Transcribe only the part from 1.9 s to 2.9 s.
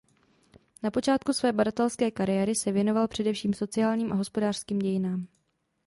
kariéry se